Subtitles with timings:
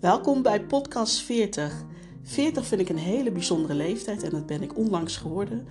[0.00, 1.84] Welkom bij podcast 40.
[2.22, 5.68] 40 vind ik een hele bijzondere leeftijd en dat ben ik onlangs geworden.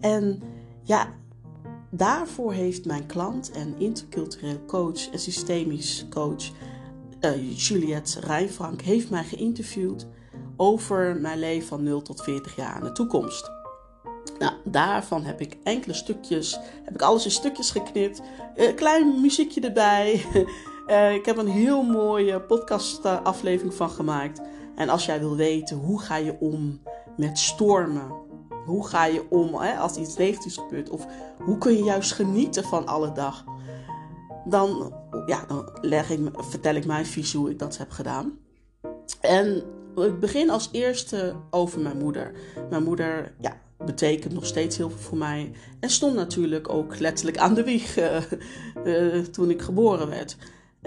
[0.00, 0.42] En
[0.82, 1.14] ja,
[1.90, 6.50] daarvoor heeft mijn klant en intercultureel coach en systemisch coach
[7.20, 10.06] uh, Juliette Rijnfrank heeft mij geïnterviewd
[10.56, 13.50] over mijn leven van 0 tot 40 jaar in de toekomst.
[14.38, 18.22] Nou, daarvan heb ik enkele stukjes, heb ik alles in stukjes geknipt.
[18.54, 20.24] Een klein muziekje erbij.
[20.86, 24.40] Uh, ik heb een heel mooie podcastaflevering van gemaakt.
[24.76, 26.80] En als jij wil weten hoe ga je om
[27.16, 28.12] met stormen,
[28.64, 31.06] hoe ga je om hè, als iets negatiefs gebeurt, of
[31.38, 33.44] hoe kun je juist genieten van alle dag,
[34.44, 34.92] dan,
[35.26, 38.38] ja, dan leg ik, vertel ik mijn visie hoe ik dat heb gedaan.
[39.20, 39.62] En
[39.96, 42.32] ik begin als eerste over mijn moeder.
[42.70, 45.52] Mijn moeder, ja, betekent nog steeds heel veel voor mij.
[45.80, 48.16] En stond natuurlijk ook letterlijk aan de wieg uh,
[48.84, 50.36] uh, toen ik geboren werd.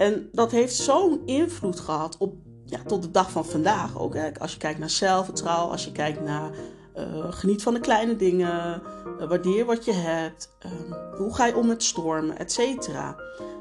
[0.00, 3.98] En dat heeft zo'n invloed gehad op ja, tot de dag van vandaag.
[3.98, 6.50] Ook hè, als je kijkt naar zelfvertrouwen, als je kijkt naar
[6.96, 8.82] uh, geniet van de kleine dingen,
[9.20, 10.72] uh, waardeer wat je hebt, uh,
[11.16, 13.16] hoe ga je om met stormen, et cetera.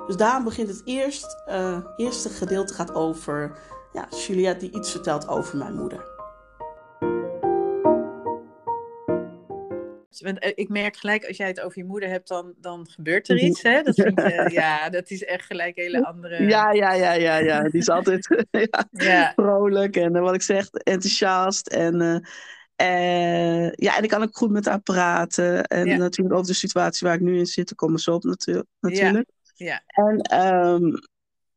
[0.07, 1.43] Dus daarom begint het eerst,
[1.97, 3.57] eerste gedeelte gaat over
[3.93, 6.18] ja, Juliette die iets vertelt over mijn moeder.
[10.21, 13.29] Want eh, ik merk gelijk als jij het over je moeder hebt, dan, dan gebeurt
[13.29, 13.45] er mhm.
[13.45, 13.61] iets.
[13.61, 13.81] Hè?
[13.81, 16.43] Dat vind je, ja, dat is echt gelijk een hele andere.
[16.43, 17.61] Ja, ja, ja, ja, ja.
[17.63, 19.31] Die is altijd ja, ja.
[19.35, 21.67] vrolijk en eh, wat ik zeg, enthousiast.
[21.67, 25.63] En, uh, ja, en ik kan ook goed met haar praten.
[25.63, 28.67] En natuurlijk over de situatie waar ik nu in zit, daar komen ze op natuurlijk.
[28.79, 29.21] Ja.
[29.55, 29.81] ja.
[29.85, 30.99] En um,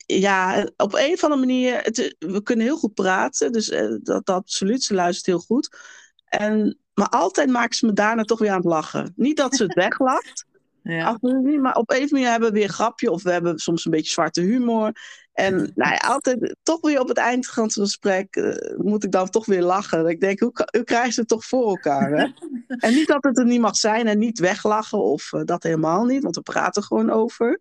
[0.07, 3.53] ja, op een of andere manier, het, we kunnen heel goed praten.
[3.53, 5.77] Dus uh, dat, dat absoluut, ze luistert heel goed.
[6.25, 9.13] En maar altijd maken ze me daarna toch weer aan het lachen.
[9.17, 10.45] Niet dat ze het weglacht.
[10.85, 11.19] Ja.
[11.61, 13.11] Maar op een manier hebben we weer een grapje.
[13.11, 14.93] Of we hebben soms een beetje zwarte humor.
[15.33, 19.13] En nou ja, altijd toch weer op het eind van het gesprek uh, moet ik
[19.13, 20.07] dan toch weer lachen.
[20.07, 22.11] Ik denk, hoe, hoe krijgen ze het toch voor elkaar?
[22.11, 22.27] Hè?
[22.87, 26.05] en niet dat het er niet mag zijn en niet weglachen of uh, dat helemaal
[26.05, 26.23] niet.
[26.23, 27.61] Want we praten gewoon over.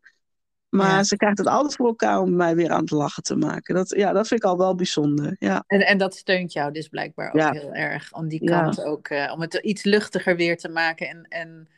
[0.72, 3.76] Maar ze krijgt het altijd voor elkaar om mij weer aan het lachen te maken.
[3.76, 5.36] Dat, ja, dat vind ik al wel bijzonder.
[5.40, 5.64] Ja.
[5.68, 8.14] En, en dat steunt jou dus blijkbaar ook heel erg.
[8.14, 11.08] Om die kant ook, uh, om het iets luchtiger weer te maken.
[11.08, 11.70] En, en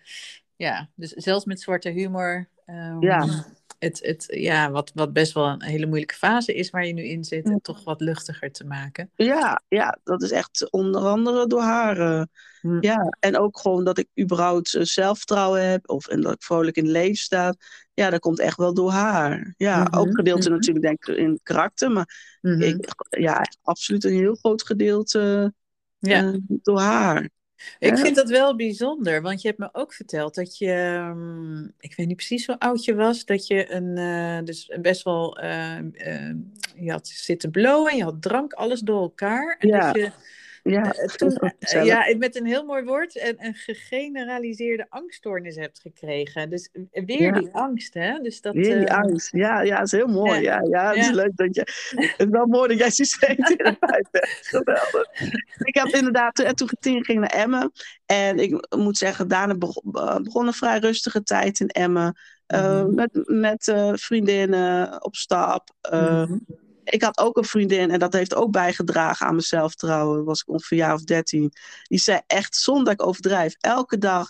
[0.56, 2.48] ja, dus zelfs met zwarte humor.
[2.66, 3.46] Um, ja.
[3.80, 7.04] Het, het, ja, wat, wat best wel een hele moeilijke fase is waar je nu
[7.04, 7.46] in zit.
[7.46, 9.12] En toch wat luchtiger te maken.
[9.16, 11.98] Ja, ja dat is echt onder andere door haar.
[11.98, 12.24] Uh,
[12.80, 15.90] Ja, en ook gewoon dat ik überhaupt uh, zelfvertrouwen heb.
[15.90, 17.54] Of, en dat ik vrolijk in het leven sta
[17.94, 19.54] ja, dat komt echt wel door haar.
[19.58, 20.00] Ja, mm -hmm.
[20.00, 20.54] ook gedeelte mm -hmm.
[20.54, 22.62] natuurlijk denk ik in karakter, maar mm -hmm.
[22.62, 25.54] ik, ja, absoluut een heel groot gedeelte
[25.98, 26.24] ja.
[26.24, 27.30] uh, door haar.
[27.80, 31.96] Ik vind dat wel bijzonder, want je hebt me ook verteld dat je, um, ik
[31.96, 35.80] weet niet precies hoe oud je was, dat je een, uh, dus best wel, uh,
[36.76, 39.56] je had zitten blowen, je had drank, alles door elkaar.
[39.60, 39.92] En ja.
[39.92, 40.12] dat je
[40.64, 45.80] ja, uh, toen, uh, ja, met een heel mooi woord, een, een gegeneraliseerde angststoornis hebt
[45.80, 46.50] gekregen.
[46.50, 47.32] Dus weer ja.
[47.32, 48.20] die angst, hè?
[48.20, 50.42] Dus dat, weer die uh, angst, ja, ja, is heel mooi.
[50.42, 51.62] Ja, ja, ja het is leuk dat je.
[51.62, 54.40] Het is wel mooi dat jij systeem eruit hebt.
[54.42, 55.08] Geweldig.
[55.58, 57.72] Ik heb inderdaad, toen ik tien ging naar Emmen.
[58.06, 59.56] En ik moet zeggen, daarna
[60.22, 62.18] begon een vrij rustige tijd in Emmen.
[62.48, 62.96] Mm -hmm.
[62.96, 65.70] Met, met vriendinnen op stap.
[65.92, 70.24] Mm -hmm ik had ook een vriendin en dat heeft ook bijgedragen aan mezelf trouwen.
[70.24, 71.52] Was ik ongeveer jaar of dertien.
[71.84, 74.30] Die zei echt, zonder dat ik overdrijf, elke dag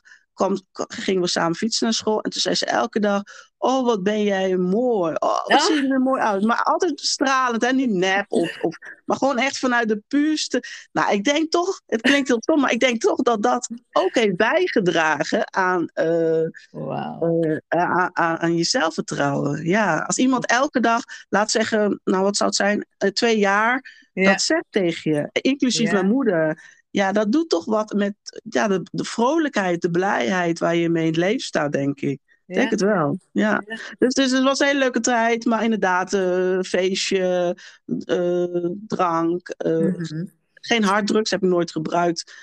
[0.88, 2.22] gingen we samen fietsen naar school.
[2.22, 3.22] En toen zei ze elke dag,
[3.64, 5.16] oh wat ben jij mooi.
[5.20, 6.44] Oh, wat zie je er mooi uit.
[6.44, 7.72] Maar altijd stralend, hè?
[7.72, 8.26] niet nep.
[8.28, 10.64] Of, of, maar gewoon echt vanuit de puurste.
[10.92, 14.14] Nou, ik denk toch, het klinkt heel stom, maar ik denk toch dat dat ook
[14.14, 17.46] heeft bijgedragen aan, uh, wow.
[17.46, 19.66] uh, aan, aan, aan je zelfvertrouwen.
[19.66, 24.08] Ja, als iemand elke dag, laat zeggen, nou wat zou het zijn, uh, twee jaar,
[24.14, 24.32] ja.
[24.32, 25.30] dat zegt tegen je.
[25.32, 25.94] Inclusief ja.
[25.94, 30.76] mijn moeder ja, dat doet toch wat met ja, de, de vrolijkheid, de blijheid waar
[30.76, 32.20] je mee in het leven staat, denk ik.
[32.46, 33.64] Ik denk het wel, ja.
[33.98, 37.58] Dus, dus het was een hele leuke tijd, maar inderdaad, uh, feestje,
[38.06, 40.32] uh, drank, uh, mm -hmm.
[40.54, 42.34] geen harddrugs heb ik nooit gebruikt.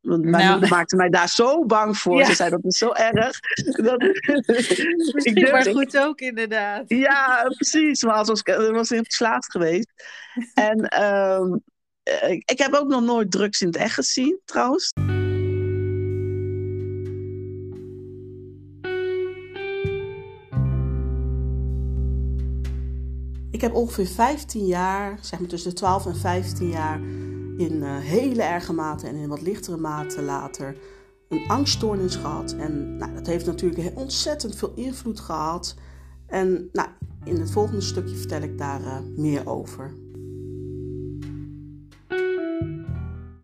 [0.00, 0.50] want mijn nou.
[0.50, 2.18] moeder maakte mij daar zo bang voor.
[2.18, 2.24] Ja.
[2.24, 3.38] Ze zei dat is zo erg.
[3.86, 4.02] Dat,
[5.26, 6.84] ik durf, maar goed ook, inderdaad.
[6.86, 8.02] Ja, precies.
[8.02, 9.90] Maar als was, was heel verslaafd geweest.
[10.54, 11.62] En um,
[12.44, 14.92] ik heb ook nog nooit drugs in het echt gezien, trouwens.
[23.62, 27.00] ik heb ongeveer 15 jaar, zeg maar tussen de 12 en 15 jaar,
[27.56, 30.76] in eh, hele erge mate en in wat lichtere mate later
[31.28, 32.52] een angststoornis gehad.
[32.52, 35.76] En nou, dat heeft natuurlijk ontzettend veel invloed gehad.
[36.26, 36.88] En nou,
[37.24, 39.94] in het volgende stukje vertel ik daar eh, meer over.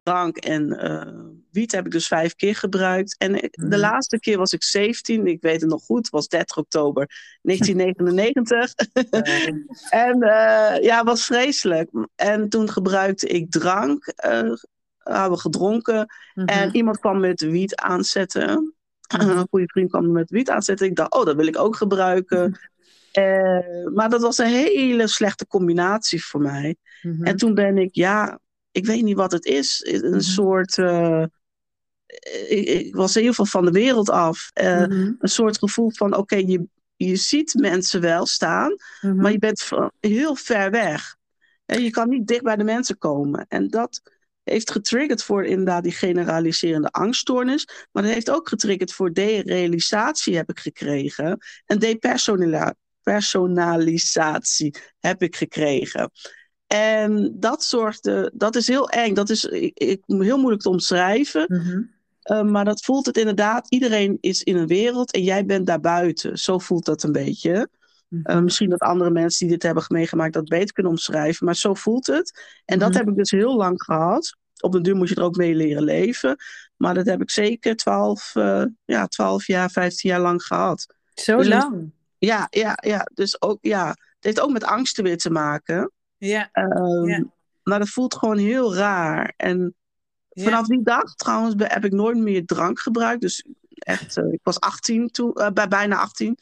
[0.03, 1.28] Dank en uh
[1.59, 3.17] wiet heb ik dus vijf keer gebruikt.
[3.19, 3.77] En de mhm.
[3.77, 7.07] laatste keer was ik 17, ik weet het nog goed, was 30 oktober
[7.43, 8.75] 1999.
[10.07, 11.91] en uh, ja, was vreselijk.
[12.15, 14.53] En toen gebruikte ik drank, uh,
[14.99, 16.07] hebben we gedronken.
[16.35, 16.77] En mhm.
[16.77, 18.75] iemand kwam met wiet aanzetten.
[19.17, 19.29] Mhm.
[19.29, 20.87] Een goede vriend kwam met wiet aanzetten.
[20.87, 22.59] Ik dacht, oh, dat wil ik ook gebruiken.
[23.95, 26.77] maar dat was een hele slechte combinatie voor mij.
[27.21, 28.39] En toen ben ik, ja,
[28.71, 29.85] ik weet niet wat het is.
[30.03, 30.77] Een soort.
[30.77, 31.25] Uh,
[32.49, 34.51] ik, ik, was heel veel van de wereld af.
[34.63, 36.67] Uh, Een soort gevoel van: oké, je,
[36.97, 39.17] je ziet mensen wel staan, mhm.
[39.17, 39.69] maar je bent
[40.01, 41.17] heel ver weg.
[41.67, 43.47] En je kan niet dicht bij de mensen komen.
[43.49, 44.01] En dat
[44.43, 47.69] heeft getriggerd voor inderdaad die generaliserende angststoornis.
[47.93, 51.39] Maar dat heeft ook getriggerd voor derealisatie heb ik gekregen.
[51.67, 56.11] En depersonalisatie heb ik gekregen.
[56.67, 61.45] En dat zorgde, dat is heel eng, dat is ik, heel moeilijk te omschrijven.
[61.49, 61.83] Mhm.
[62.29, 66.39] Eh, maar dat voelt het inderdaad, iedereen is in een wereld en jij bent daarbuiten.
[66.39, 67.69] Zo voelt dat een beetje.
[68.09, 68.23] Mhm.
[68.23, 71.75] Eh, misschien dat andere mensen die dit hebben meegemaakt dat beter kunnen omschrijven, maar zo
[71.75, 72.61] voelt het.
[72.65, 72.99] En dat mhm.
[72.99, 74.37] heb ik dus heel lang gehad.
[74.61, 76.37] Op een duur moet je er ook mee leren leven.
[76.77, 80.87] Maar dat heb ik zeker 12, uh, eh, ja, 12 jaar, 15 jaar lang gehad.
[81.15, 81.93] Zo dus lang?
[82.19, 83.09] ja, ja, ja.
[83.15, 83.89] Dus ook, ja.
[83.89, 85.93] Het heeft ook met angsten weer te maken.
[86.17, 86.49] Ja.
[86.53, 87.25] Ehm,
[87.63, 89.33] maar dat voelt gewoon heel raar.
[89.37, 89.75] En
[90.43, 93.21] vanaf die dag trouwens heb ik nooit meer drank gebruikt.
[93.21, 93.45] Dus
[93.79, 96.39] echt, uh, ik was 18 toen, uh, bij bijna 18.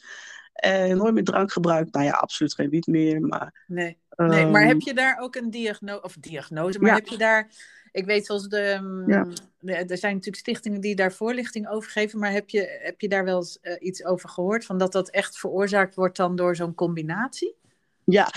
[0.53, 1.93] En nooit meer drank gebruikt.
[1.93, 3.21] Nou ja, absoluut geen wiet meer.
[3.21, 3.97] Maar, nee.
[4.15, 7.51] nee, maar heb ehm, je daar ook een diagnose, of diagnose, maar heb je daar,
[7.91, 12.19] ik weet zoals de, mm, de, er zijn natuurlijk stichtingen die daar voorlichting over geven,
[12.19, 15.09] maar heb je, heb je daar wel eens uh, iets over gehoord, van dat dat
[15.09, 17.55] echt veroorzaakt wordt dan door zo'n combinatie?
[18.03, 18.31] Ja,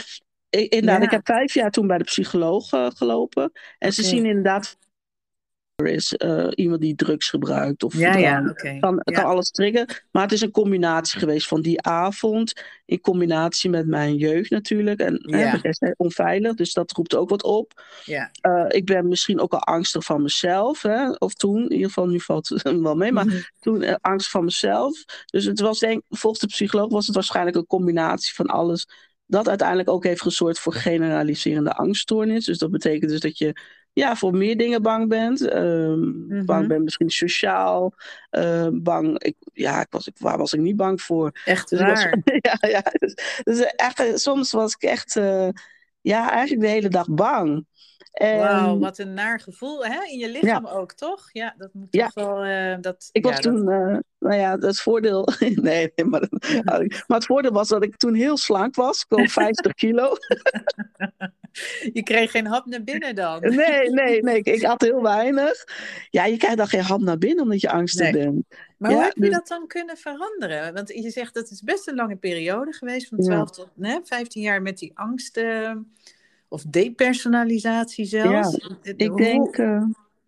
[0.50, 3.52] inderdaad, ik heb vijf jaar toen bij de psycholoog uh, gelopen.
[3.78, 4.89] En ze zien inderdaad er
[5.86, 8.78] is uh, iemand die drugs gebruikt of ja, ja, okay.
[8.78, 9.86] kan, kan alles triggeren.
[10.10, 15.00] Maar het is een combinatie geweest van die avond in combinatie met mijn jeugd natuurlijk.
[15.00, 15.58] En ja.
[15.60, 17.84] hè, onveilig, dus dat roept ook wat op.
[18.04, 18.30] Ja.
[18.42, 20.82] Uh, ik ben misschien ook al angstig van mezelf.
[20.82, 21.10] Hè?
[21.10, 23.12] Of toen, in ieder geval, nu valt het wel mee.
[23.12, 23.42] Maar mm -hmm.
[23.60, 25.04] toen uh, angst van mezelf.
[25.26, 28.86] Dus het was denk volgens de psycholoog was het waarschijnlijk een combinatie van alles
[29.30, 32.44] dat uiteindelijk ook heeft gezorgd voor generaliserende angststoornis.
[32.44, 33.56] Dus dat betekent dus dat je
[34.00, 35.52] ja, voor meer dingen bang bent.
[35.54, 36.44] Um, mm-hmm.
[36.44, 37.94] Bang bent misschien sociaal.
[38.30, 41.40] Uh, bang, ik, ja, ik was, ik, waar was ik niet bang voor?
[41.44, 42.20] Echt dus waar?
[42.24, 42.82] Was, ja, ja.
[42.92, 45.48] Dus, dus echt, soms was ik echt, uh,
[46.00, 47.66] ja, eigenlijk de hele dag bang.
[48.12, 50.04] Wauw, wat een naar gevoel hè?
[50.04, 51.28] in je lichaam ook, toch?
[51.32, 52.46] Ja, dat moet toch wel...
[52.46, 55.28] Uh, dat, ik was toen, uh, nou ja, het voordeel...
[55.38, 55.56] nee,
[55.94, 56.28] nee maar,
[57.06, 59.00] maar het voordeel was dat ik toen heel slank was.
[59.00, 60.12] Ik woog 50 kilo.
[61.92, 63.40] je kreeg geen hap naar binnen dan?
[63.40, 64.36] nee, nee, nee.
[64.36, 65.64] Ik, ik, at heel weinig.
[66.10, 68.24] Ja, je krijgt dan geen hap naar binnen omdat je angstig nee.
[68.24, 68.44] bent.
[68.76, 70.74] Maar hoe heb je dus dat dan kunnen veranderen?
[70.74, 74.00] Want je zegt dat het is best een lange periode geweest, van 12 tot nee,
[74.04, 75.86] 15 jaar met die angsten
[76.50, 78.56] of depersonalisatie zelfs.
[78.56, 79.82] Ja, ik denk, uh,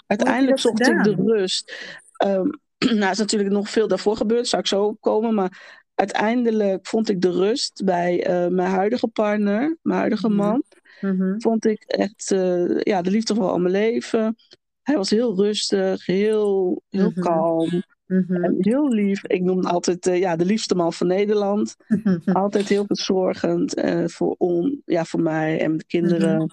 [0.07, 1.75] uiteindelijk zocht ik de rust.
[2.25, 2.61] Um,
[2.99, 7.21] nou, is natuurlijk nog veel daarvoor gebeurd, zou ik zo komen, maar uiteindelijk vond ik
[7.21, 10.37] de rust bij uh, mijn huidige partner, mijn huidige mhm.
[10.37, 10.63] man.
[11.01, 11.41] Mm -hmm.
[11.41, 14.37] Vond ik echt uh, ja, de liefde van al mijn leven.
[14.83, 17.23] Hij was heel rustig, heel, heel mm -hmm.
[17.23, 17.83] kalm.
[18.07, 18.45] Mm-hmm.
[18.45, 19.27] En heel lief.
[19.27, 21.77] Ik noem altijd uh, ja, de liefste man van Nederland.
[22.33, 26.53] altijd heel verzorgend uh, voor, on, ja, voor mij en de kinderen.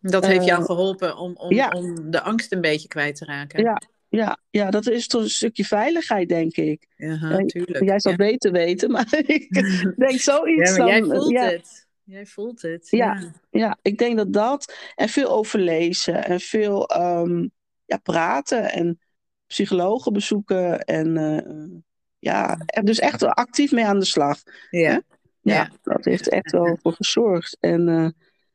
[0.00, 1.68] Dat heeft jou eh, geholpen om, om, ja.
[1.68, 3.62] om de angst een beetje kwijt te raken.
[3.62, 6.86] Ja, ja, ja, dat is toch een stukje veiligheid, denk ik.
[6.96, 7.84] Ja, natuurlijk.
[7.84, 8.30] Jij zou ja.
[8.30, 9.54] beter weten, maar ik
[9.96, 10.76] denk zoiets.
[10.76, 11.44] Ja, maar jij voelt ja.
[11.44, 11.83] het.
[12.04, 12.90] Jij voelt het.
[12.90, 13.14] Ja.
[13.14, 13.32] ja.
[13.50, 14.74] Ja, ik denk dat dat.
[14.94, 17.50] En veel overlezen en veel um,
[17.84, 18.72] ja, praten.
[18.72, 18.98] En
[19.46, 20.80] psychologen bezoeken.
[20.80, 21.78] En uh,
[22.18, 24.42] ja, dus echt actief mee aan de slag.
[24.70, 25.02] Ja.
[25.40, 27.56] Ja, dat heeft echt wel voor gezorgd.
[27.60, 28.08] En uh,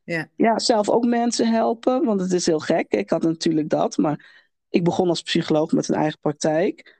[0.04, 0.28] ja.
[0.36, 2.92] ja, zelf ook mensen helpen, want het is heel gek.
[2.92, 6.98] Ik had natuurlijk dat, maar ik begon als psycholoog met een eigen praktijk.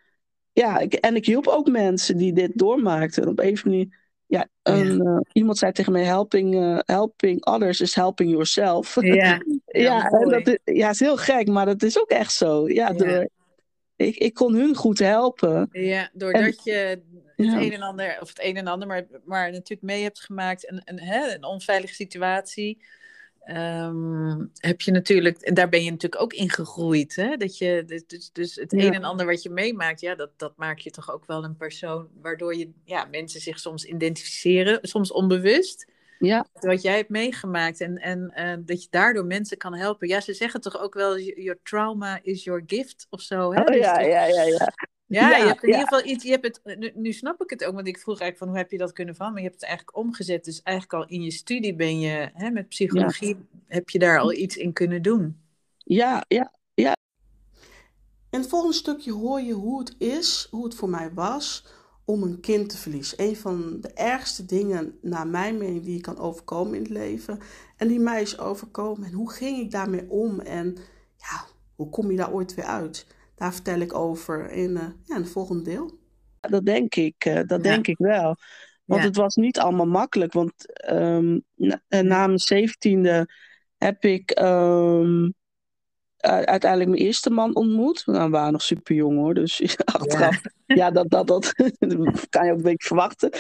[0.52, 3.28] Ja, ik, en ik hielp ook mensen die dit doormaakten.
[3.28, 3.99] Op een manier,
[4.30, 8.96] ja, een, uh, iemand zei tegen mij: helping, uh, helping others is helping yourself.
[9.00, 12.68] Ja, ja, en dat is, ja, is heel gek, maar dat is ook echt zo.
[12.68, 12.92] Ja, ja.
[12.92, 13.28] Door,
[13.96, 15.68] ik, ik kon hun goed helpen.
[15.72, 17.02] Ja, doordat en, je het
[17.36, 17.60] ja.
[17.60, 20.78] een en ander, of het een en ander, maar, maar natuurlijk mee hebt gemaakt, en,
[20.84, 22.84] en, hè, een onveilige situatie.
[23.46, 27.16] Um, heb je natuurlijk, en daar ben je natuurlijk ook in gegroeid.
[27.16, 27.36] Hè?
[27.36, 28.86] Dat je, dus, dus, dus het ja.
[28.86, 31.56] een en ander wat je meemaakt, ja, dat, dat maakt je toch ook wel een
[31.56, 35.89] persoon waardoor je, ja, mensen zich soms identificeren, soms onbewust.
[36.20, 36.46] Ja.
[36.52, 40.08] Wat jij hebt meegemaakt en, en uh, dat je daardoor mensen kan helpen.
[40.08, 43.52] Ja, ze zeggen toch ook wel, your trauma is your gift of zo.
[43.52, 43.60] Hè?
[43.60, 44.72] Oh, ja, dus ja, ja, ja.
[45.06, 46.24] Ja, je hebt in ieder geval iets.
[46.24, 48.58] Je hebt het, nu, nu, snap ik het ook, want ik vroeg eigenlijk van hoe
[48.58, 49.32] heb je dat kunnen van?
[49.32, 50.44] Maar je hebt het eigenlijk omgezet.
[50.44, 53.36] Dus eigenlijk al in je studie ben je hè, met psychologie,
[53.66, 55.40] heb je daar al iets in kunnen doen.
[55.76, 56.96] Ja, ja, ja.
[58.30, 61.64] In het volgende stukje hoor je hoe het is, hoe het voor mij was
[62.10, 63.22] om een kind te verliezen.
[63.22, 67.38] Een van de ergste dingen, naar mijn mening, die je kan overkomen in het leven.
[67.76, 69.06] En die mij is overkomen.
[69.06, 70.40] En hoe ging ik daarmee om?
[70.40, 70.76] En
[71.16, 73.06] ja, hoe kom je daar ooit weer uit?
[73.34, 75.98] Daar vertel ik over in, uh, ja, in het volgende deel.
[76.40, 77.58] Dat denk ik, uh, dat ja.
[77.58, 78.36] denk ik wel.
[78.84, 79.06] Want ja.
[79.06, 80.32] het was niet allemaal makkelijk.
[80.32, 80.52] Want
[80.90, 83.34] um, na, na, mijn zeventiende
[83.76, 85.34] heb ik um,
[86.20, 88.02] uiteindelijk mijn eerste man ontmoet.
[88.06, 89.34] Nou, we waren nog super jong hoor.
[89.34, 91.54] Dus achteraf, ja, dat, dat, dat
[92.28, 93.30] kan je ook een beetje verwachten.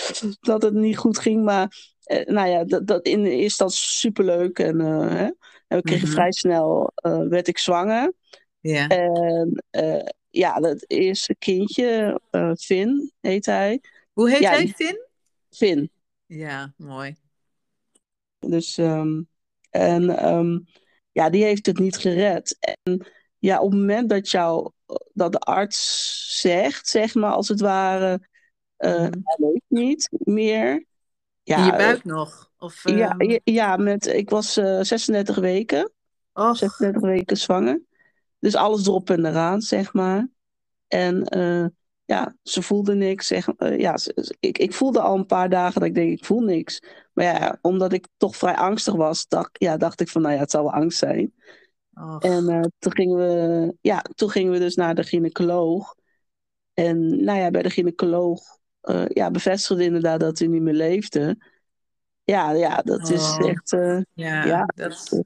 [0.40, 1.44] Dat het niet goed ging.
[1.44, 4.58] Maar uh, nou ja, dat, dat in de eerste instantie superleuk.
[4.58, 5.34] En, hè, en
[5.66, 6.14] we kregen mm-hmm.
[6.14, 6.92] vrij snel,
[7.28, 8.12] werd ik zwanger.
[8.60, 8.88] Ja.
[8.88, 12.20] En uh, ja, dat eerste kindje,
[12.58, 13.80] Finn heet hij.
[14.12, 15.06] Hoe heet ja, hij, Finn?
[15.50, 15.90] Finn.
[16.26, 17.16] Ja, mooi.
[18.38, 19.28] Dus, um,
[19.70, 20.66] en um,
[21.12, 22.56] ja, die heeft het niet gered.
[22.60, 23.06] En
[23.38, 24.70] ja, op het moment dat jou,
[25.12, 28.28] dat de arts zegt, zeg maar, als het ware,
[28.78, 29.20] uh, mm.
[29.22, 30.86] hij leeft niet meer.
[31.42, 32.50] Ja, In je buik nog?
[32.58, 32.96] Of, um...
[32.96, 35.92] ja, ja, met, ik was 36 weken.
[36.32, 36.56] Och.
[36.56, 37.80] 36 weken zwanger.
[38.38, 40.28] Dus alles erop en eraan, zeg maar.
[40.88, 41.24] En
[42.04, 43.26] ja, ze voelde niks.
[43.26, 46.40] Zeg, ja, ze, ik, ik voelde al een paar dagen dat ik denk, ik voel
[46.40, 46.82] niks.
[47.20, 50.40] Maar ja, omdat ik toch vrij angstig was, dacht, ja, dacht ik van, nou ja,
[50.40, 51.32] het zal wel angst zijn.
[51.94, 52.22] Och.
[52.22, 55.94] En uh, toen, gingen we, ja, toen gingen we dus naar de gynaecoloog.
[56.74, 58.42] En nou ja, bij de gynaecoloog
[59.08, 61.38] ja, bevestigde inderdaad dat hij niet meer leefde.
[62.24, 63.10] Ja, ja dat oh.
[63.10, 63.70] is echt...
[64.12, 65.24] ja, ja, dat...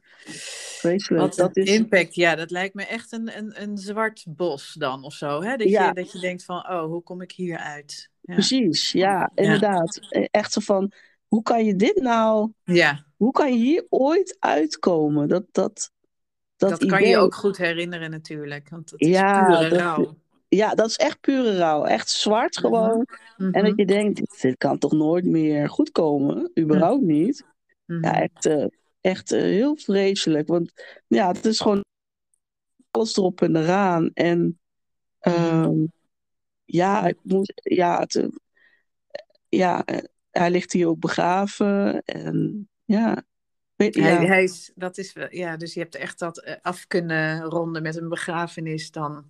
[0.79, 1.23] Vreselijk.
[1.23, 1.71] Wat dat is...
[1.71, 5.43] impact, ja, dat lijkt me echt een, een, een zwart bos dan of zo.
[5.43, 5.57] Hè?
[5.57, 5.87] Dat, ja.
[5.87, 8.11] je, dat je denkt van, oh, hoe kom ik hier uit?
[8.21, 8.35] Ja.
[8.35, 9.99] Precies, ja, inderdaad.
[10.09, 10.29] Ja.
[10.31, 10.93] Echt zo van,
[11.35, 13.05] hoe kan je dit nou, ja.
[13.17, 15.29] hoe kan je hier ooit uitkomen?
[15.29, 15.91] Dat, dat,
[16.57, 17.11] dat, dat kan idee...
[17.11, 20.17] je ook goed herinneren natuurlijk, want dat is ja, pure dat, rouw.
[20.49, 21.85] Ja, dat is echt pure rouw.
[21.85, 22.97] Echt zwart gewoon.
[22.97, 23.53] Mm -hmm.
[23.53, 26.51] En dat je denkt, dit kan toch nooit meer goed komen?
[26.59, 27.19] Überhaupt mm -hmm.
[27.19, 27.45] niet.
[27.87, 28.47] Ja, echt...
[28.47, 28.67] Uh,
[29.01, 30.49] echt uh, heel vreselijk.
[30.49, 30.73] Want
[31.07, 31.85] ja, het is gewoon
[32.91, 34.11] alles erop en eraan.
[34.15, 34.61] En
[35.21, 35.93] um,
[36.65, 38.29] ja, ik moet, ja, het, uh,
[39.49, 39.85] ja,
[40.39, 42.03] hij ligt hier ook begraven.
[42.03, 43.23] En ja.
[43.75, 44.27] Weet, hij, ja.
[44.27, 48.09] hij is, dat is, ja, dus je hebt echt dat af kunnen ronden met een
[48.09, 49.25] begrafenis dan.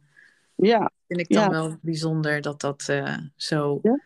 [0.54, 0.90] Ja.
[1.06, 1.50] Vind ik dan ja.
[1.50, 4.00] wel bijzonder dat dat uh, zo, ja.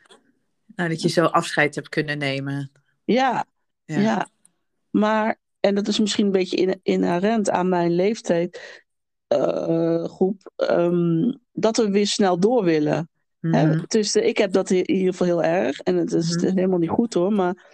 [0.66, 2.70] nou, dat je zo afscheid hebt kunnen nemen.
[3.04, 3.46] Ja,
[3.84, 4.28] ja.
[4.90, 8.84] Maar en dat is misschien een beetje inherent aan mijn leeftijd
[9.28, 13.10] uh, groep, um, dat we weer snel door willen.
[13.50, 13.66] Mhm.
[13.66, 13.84] Mm -hmm.
[13.86, 15.80] Dus de, ik heb dat in ieder geval heel erg.
[15.80, 16.56] En het is mm -hmm.
[16.56, 17.32] helemaal niet goed hoor.
[17.32, 17.66] Maar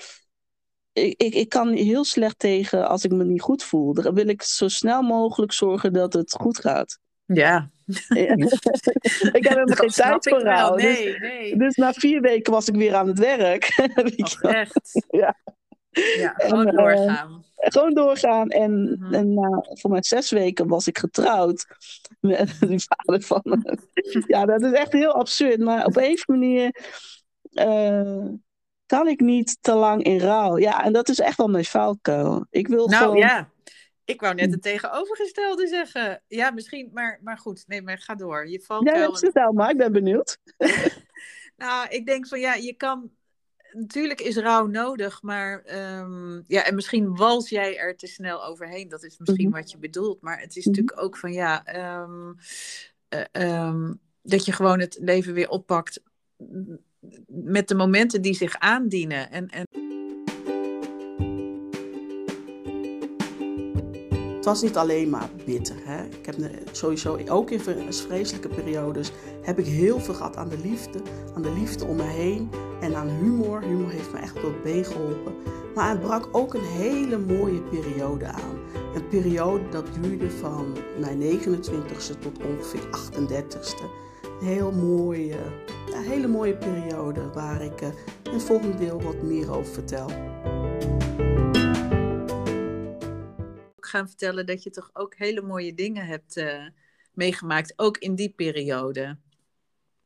[0.92, 3.94] ik, ik, ik kan heel slecht tegen als ik me niet goed voel.
[3.94, 6.98] Dan wil ik zo snel mogelijk zorgen dat het goed gaat.
[7.24, 7.70] Ja.
[8.08, 8.34] ja.
[9.38, 10.82] ik heb helemaal geen tijd voor jou.
[10.82, 11.56] Nee, dus, nee.
[11.56, 13.64] dus na vier weken was ik weer aan het werk.
[14.40, 15.06] Echt?
[15.08, 15.36] ja.
[16.16, 17.30] Ja, gewoon en, doorgaan.
[17.32, 18.48] Uh, gewoon doorgaan.
[18.48, 19.14] En, Mhm.
[19.14, 21.66] en na voor mij zes weken was ik getrouwd
[22.20, 23.78] met die vader van me.
[24.26, 25.58] ja, dat is echt heel absurd.
[25.58, 26.76] Maar op een manier
[27.52, 28.26] uh,
[28.86, 30.58] kan ik niet te lang in rouw.
[30.58, 32.46] Ja, en dat is echt wel mijn valkuil.
[32.50, 33.16] Ik wil nou gewoon...
[33.16, 33.50] ja,
[34.04, 36.22] ik wou net het tegenovergestelde zeggen.
[36.26, 37.64] Ja, misschien, maar, maar goed.
[37.66, 38.48] Nee, maar ga door.
[38.48, 39.10] Je valkuil...
[39.10, 39.70] Ja, vertel maar.
[39.70, 40.38] Ik ben benieuwd.
[41.56, 43.10] nou, ik denk van ja, je kan
[43.74, 45.64] natuurlijk is rouw nodig, maar
[45.98, 48.88] um, ja, en misschien wals jij er te snel overheen.
[48.88, 49.54] Dat is misschien -hmm.
[49.54, 50.20] wat je bedoelt.
[50.20, 50.72] Maar het is -hmm.
[50.72, 51.64] natuurlijk ook van ja,
[52.02, 52.36] um,
[53.14, 56.02] uh, um, dat je gewoon het leven weer oppakt
[57.26, 59.30] met de momenten die zich aandienen.
[59.30, 59.66] En, en...
[64.44, 65.76] Het was niet alleen maar bitter.
[65.84, 66.04] Hè?
[66.04, 66.36] Ik heb
[66.72, 67.60] sowieso ook in
[67.90, 71.00] vreselijke periodes heb ik heel veel gehad aan de liefde,
[71.34, 73.62] aan de liefde om me heen en aan humor.
[73.62, 75.34] Humor heeft me echt op been geholpen.
[75.74, 78.58] Maar het brak ook een hele mooie periode aan.
[78.94, 83.84] Een periode dat duurde van mijn 29ste tot ongeveer 38ste.
[84.40, 85.36] Een heel mooie,
[85.90, 87.80] ja, hele mooie periode waar ik
[88.22, 90.10] in het volgende deel wat meer over vertel.
[93.94, 96.66] Gaan vertellen dat je toch ook hele mooie dingen hebt uh,
[97.12, 99.18] meegemaakt, ook in die periode.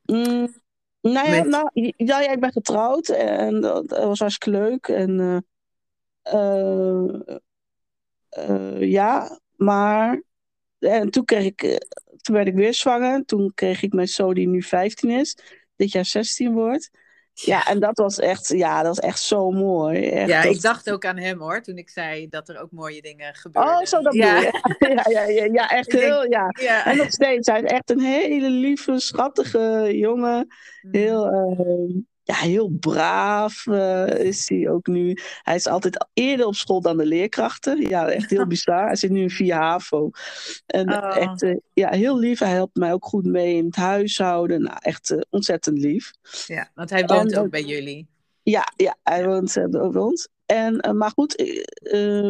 [0.05, 0.55] Mm,
[1.01, 1.47] nou, ja, Met...
[1.47, 4.89] nou ja, ja, ik ben getrouwd en dat, dat was hartstikke leuk.
[4.89, 5.45] En
[8.79, 10.23] ja, maar
[10.79, 11.87] en toen kreeg ik,
[12.21, 13.25] toen werd ik weer zwanger.
[13.25, 15.39] Toen kreeg ik mijn zoon die nu 15 is,
[15.77, 16.91] dit jaar 16 wordt.
[17.41, 20.09] Ja, en dat was echt, ja, dat was echt zo mooi.
[20.09, 23.03] Echt, ja, ik dacht ook aan hem hoor, toen ik zei dat er ook mooie
[23.03, 23.79] dingen gebeurden.
[23.79, 24.41] Oh, zo dat ja.
[24.79, 26.55] ja, ja, ja, ja, echt heel, ja.
[26.61, 26.85] ja.
[26.85, 30.47] En nog steeds, hij is echt een hele lieve, schattige jongen.
[30.83, 30.95] Mm.
[30.95, 35.17] Heel, uh, ja, heel braaf uh, is hij ook nu.
[35.43, 37.89] Hij is altijd eerder op school dan de leerkrachten.
[37.89, 38.87] Ja, echt heel bizar.
[38.87, 40.11] Hij zit nu in 4 HAVO.
[40.67, 41.17] En Oh.
[41.17, 42.39] echt, uh, ja, heel lief.
[42.39, 44.63] Hij helpt mij ook goed mee in het huishouden.
[44.63, 46.13] Nou, echt uh, ontzettend lief.
[46.47, 48.07] Ja, want hij woont En, ook bij jullie.
[48.43, 50.29] Ja, ja hij woont ook bij ons.
[50.47, 51.61] En, maar goed,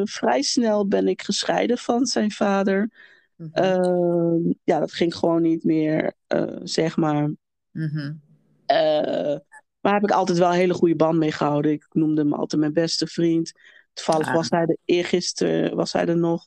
[0.05, 2.91] vrij snel ben ik gescheiden van zijn vader.
[3.37, 3.65] Mhm.
[3.65, 6.13] Uh, ja, dat ging gewoon niet meer,
[6.63, 7.31] zeg maar.
[7.73, 9.37] Uh,
[9.81, 11.73] maar heb ik altijd wel een hele goede band mee gehouden.
[11.73, 13.53] Ik noemde hem altijd mijn beste vriend.
[13.93, 14.35] Toevallig Ah.
[14.35, 16.47] was hij er eergisteren was hij er nog.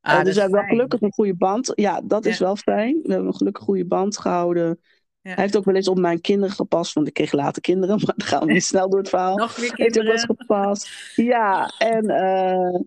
[0.00, 1.72] Ah, Uh, dat dus we hebben wel gelukkig een goede band.
[1.74, 3.00] Ja, dat is wel fijn.
[3.02, 4.80] We hebben een gelukkig goede band gehouden.
[5.20, 5.30] Ja.
[5.32, 8.14] Hij heeft ook wel eens op mijn kinderen gepast, want ik kreeg later kinderen, maar
[8.16, 9.36] dan gaan we niet snel door het verhaal.
[9.36, 10.56] Nog meer Heeft ook wel eens kinderen.
[10.56, 10.88] gepast.
[11.16, 12.80] Ja, en uh,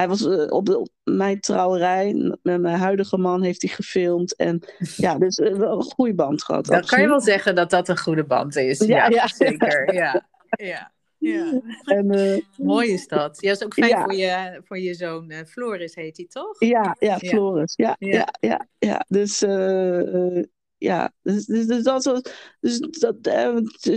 [0.00, 4.36] hij was uh, op, de, op mijn trouwerij met mijn huidige man heeft hij gefilmd.
[4.36, 4.60] En
[4.96, 6.66] ja, dus uh, wel een goede band gehad.
[6.66, 8.78] Dan kan je wel zeggen dat dat een goede band is.
[8.78, 9.26] Ja, Ja, ja.
[9.26, 9.94] zeker.
[9.94, 10.28] Ja,
[10.70, 10.92] ja.
[11.18, 11.60] ja.
[11.84, 13.40] En, uh, Mooi is dat.
[13.40, 14.02] Ja, is ook fijn Ja.
[14.02, 16.56] voor, je, voor je zoon uh, Floris, heet hij toch?
[16.60, 17.18] ja, ja.
[17.18, 17.72] Floris.
[17.76, 18.08] Ja, Ja.
[18.08, 19.04] ja, ja, ja.
[19.08, 20.42] Dus, uh,
[20.76, 22.22] ja, dus, dus, dus dat was
[22.60, 23.56] dus dat, uh,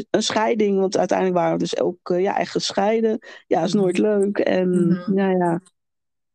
[0.09, 3.19] een scheiding, want uiteindelijk waren we dus ook ja, echt gescheiden.
[3.47, 4.39] Ja, is nooit leuk.
[4.39, 5.17] En Mhm.
[5.17, 5.61] ja, ja,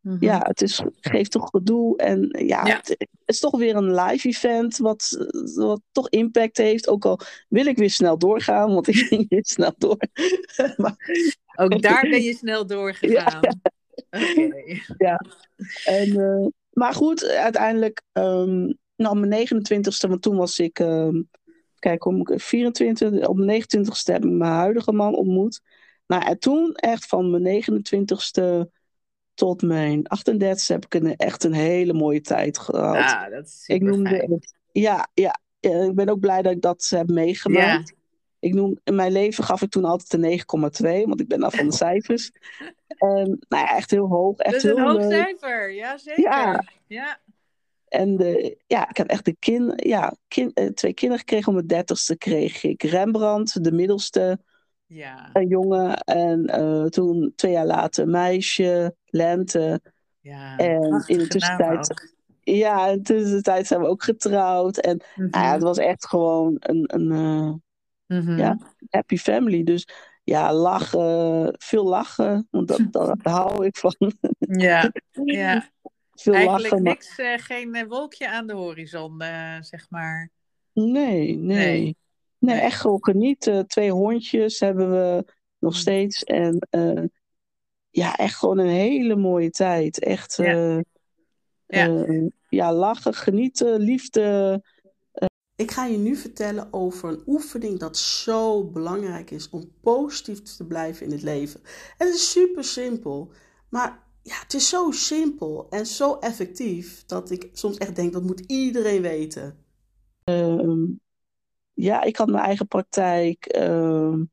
[0.09, 0.25] Mhm.
[0.25, 1.97] ja, het is, geeft toch gedoe.
[1.97, 2.77] En ja, Ja.
[2.77, 6.89] Het, het is toch weer een live event wat, wat toch impact heeft.
[6.89, 9.99] Ook al wil ik weer snel doorgaan, want ik ging weer snel door.
[10.77, 10.97] maar,
[11.57, 13.41] Ook daar ben je snel doorgegaan.
[14.11, 15.17] Oké.
[15.85, 21.29] en, uh, maar goed, uiteindelijk, um, nou, op mijn 29ste, want toen was ik, um,
[21.79, 25.61] kijk, om 24, op mijn 29ste heb ik mijn huidige man ontmoet.
[26.07, 28.78] Nou, en toen echt van mijn 29ste
[29.39, 32.97] tot mijn 38 heb ik een, echt een hele mooie tijd gehad.
[32.97, 34.55] Ah, dat is ik noemde het.
[34.73, 37.95] Ja, ja, ja, ik ben ook blij dat ik dat heb meegemaakt.
[38.39, 41.55] Ik noem, in mijn leven gaf ik toen altijd een 9,2, want ik ben af
[41.55, 42.31] van de cijfers.
[42.89, 44.39] En nou ja, echt heel hoog.
[44.39, 45.13] Echt Dat is een heel hoog leuk.
[45.13, 46.23] cijfer, ja zeker.
[46.23, 46.65] Ja.
[46.87, 47.19] ja.
[47.89, 51.49] En de, ja, ik heb echt de kin, ja, kin, eh, twee kinderen gekregen.
[51.49, 54.39] Om mijn dertigste kreeg ik Rembrandt, de middelste
[54.89, 55.31] ja.
[55.33, 55.97] een jongen.
[56.01, 59.81] En eh, toen twee jaar later een meisje, Lente.
[60.21, 60.57] ja.
[60.57, 64.77] En in de tussentijd, ja, in de tussentijd zijn we ook getrouwd.
[64.79, 65.29] En Mhm.
[65.31, 67.53] nou ja, het was echt gewoon een, een eh,
[68.19, 68.39] Mhm.
[68.39, 68.59] ja.
[68.89, 69.63] happy family.
[69.65, 69.89] Dus
[70.25, 72.49] ja, lachen, veel lachen.
[72.51, 73.95] Want dat, dat, daar hou ik van.
[74.39, 74.93] ja.
[75.25, 75.69] ja.
[76.21, 76.83] Veel Eigenlijk lachen.
[76.83, 79.23] maar- niks, eh, geen wolkje aan de horizon,
[79.61, 80.31] zeg maar.
[80.73, 81.37] Nee, nee.
[81.37, 81.97] Nee.
[82.39, 83.67] Nee, echt gewoon genieten.
[83.67, 85.25] Twee hondjes hebben we
[85.59, 85.79] nog Mm.
[85.79, 86.25] steeds.
[86.25, 87.05] En eh,
[87.91, 89.99] ja, echt gewoon een hele mooie tijd.
[89.99, 90.45] Echt, Ja.
[90.45, 90.81] eh,
[91.67, 92.05] Ja.
[92.05, 94.63] eh, ja, lachen, genieten, liefde.
[95.57, 100.67] Ik ga je nu vertellen over een oefening dat zo belangrijk is om positief te
[100.67, 101.61] blijven in het leven.
[101.97, 103.33] Het is super simpel,
[103.71, 108.23] maar ja, het is zo simpel en zo effectief dat ik soms echt denk dat
[108.23, 109.65] moet iedereen weten.
[110.25, 110.85] Ehm,
[111.81, 113.47] ja, ik had mijn eigen praktijk.
[113.47, 114.25] Ehm,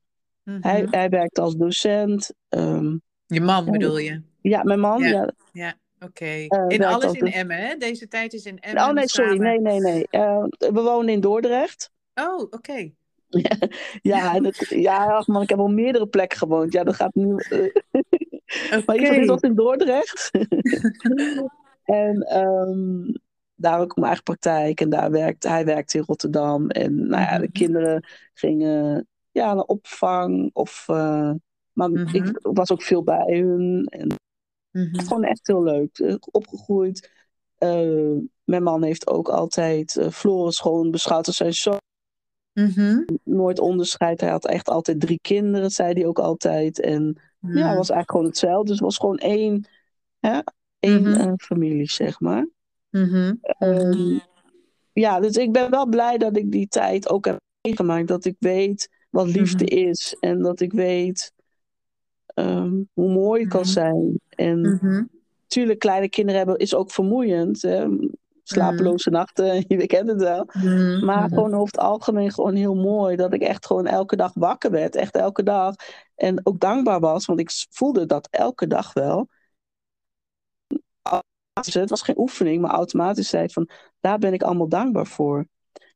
[0.43, 0.61] Mhm.
[0.61, 2.33] hij, hij werkte als docent.
[2.49, 4.21] Ehm, Je man bedoel je?
[4.41, 4.99] ja, mijn man.
[5.01, 5.09] Ja.
[5.09, 5.31] Ja.
[5.51, 6.25] Ja, oké.
[6.25, 7.75] Eh, in alles in Emmen, hè?
[7.77, 8.83] Deze tijd is in Emmen.
[8.83, 9.37] Oh nee, sorry.
[9.37, 10.07] Nee, nee, nee.
[10.09, 11.91] Eh, we wonen in Dordrecht.
[12.15, 12.91] Oh, oké.
[14.01, 16.73] Ja, en het, ja, ach man, ik heb op meerdere plekken gewoond.
[16.73, 17.35] Ja, dat gaat nu.
[17.35, 17.73] eh,
[18.85, 20.31] Maar je was in Dordrecht.
[21.83, 23.13] en ehm,
[23.55, 24.81] daar ook mijn eigen praktijk.
[24.81, 26.69] En daar werkt, hij werkte in Rotterdam.
[26.69, 27.51] En nou ja, de Mhm.
[27.51, 30.49] kinderen gingen ja, naar opvang.
[30.53, 31.31] Of, eh,
[31.73, 32.15] maar Mhm.
[32.15, 33.85] ik was ook veel bij hun.
[33.85, 34.15] En
[34.71, 34.99] Mhm.
[34.99, 35.97] gewoon echt heel leuk.
[35.97, 37.11] Eh, Opgegroeid.
[37.55, 41.79] Eh, mijn man heeft ook altijd uh, Floris gewoon beschouwd als zijn zoon.
[42.53, 43.03] Mhm.
[43.23, 44.21] Nooit onderscheid.
[44.21, 46.79] Hij had echt altijd drie kinderen, zei hij ook altijd.
[46.79, 48.63] En ja, was eigenlijk gewoon hetzelfde.
[48.65, 49.67] Dus het was gewoon één,
[50.19, 50.39] hè,
[50.79, 52.47] één familie, zeg maar.
[52.95, 53.33] Mhm.
[53.41, 54.17] Ehm,
[54.93, 58.07] ja, dus ik ben wel blij dat ik die tijd ook heb meegemaakt.
[58.07, 59.87] Dat ik weet wat liefde Mhm.
[59.89, 60.17] is.
[60.19, 61.33] En dat ik weet
[62.25, 63.69] ehm, hoe mooi het kan Mhm.
[63.69, 64.19] zijn.
[64.29, 64.79] En
[65.41, 67.61] natuurlijk, kleine kinderen hebben is ook vermoeiend.
[67.61, 67.87] Hè?
[68.47, 70.47] slapeloze nachten, je kent het wel.
[71.01, 73.15] Maar gewoon over het algemeen gewoon heel mooi.
[73.15, 74.95] Dat ik echt gewoon elke dag wakker werd.
[74.95, 75.75] Echt elke dag.
[76.15, 79.27] En ook dankbaar was, want ik voelde dat elke dag wel.
[81.63, 85.47] Het was geen oefening, maar automatisch zei ik van, daar ben ik allemaal dankbaar voor.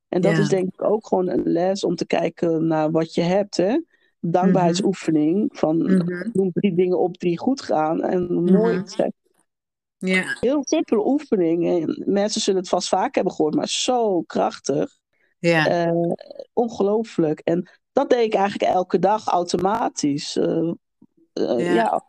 [0.08, 0.40] En dat Ja.
[0.40, 3.58] is denk ik ook gewoon een les om te kijken naar wat je hebt.
[3.58, 3.80] Hè?
[4.20, 5.50] Dankbaarheidsoefening.
[5.58, 6.30] Van Mhm.
[6.34, 8.02] noem drie dingen op die goed gaan.
[8.04, 8.78] En mooi.
[8.78, 9.10] Mhm.
[9.98, 11.68] Ja, Heel simpele oefening.
[11.68, 14.98] En mensen zullen het vast vaak hebben gehoord, maar zo krachtig.
[15.40, 15.68] ja.
[15.68, 16.12] Eh,
[16.54, 17.40] ongelooflijk.
[17.40, 20.38] En dat deed ik eigenlijk elke dag automatisch.
[20.38, 20.58] Eh,
[21.34, 21.74] eh, Ja.
[21.74, 22.04] ja.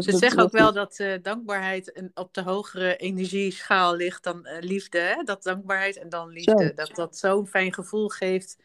[0.00, 4.46] Ze dat- zeggen ook wel dat eh, dankbaarheid een, op de hogere energieschaal ligt dan
[4.46, 4.98] eh, liefde.
[4.98, 5.22] Hè?
[5.22, 6.64] Dat dankbaarheid en dan liefde.
[6.66, 6.74] Zo.
[6.74, 8.58] Dat dat zo'n fijn gevoel geeft.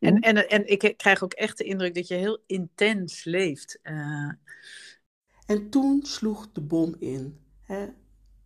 [0.00, 0.20] En, Ja.
[0.20, 3.78] en, en ik krijg ook echt de indruk dat je heel intens leeft.
[3.82, 4.30] Eh,
[5.46, 7.40] En toen sloeg de bom in.
[7.62, 7.86] Hè?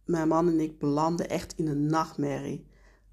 [0.04, 2.66] Mijn man en ik belanden echt in een nachtmerrie.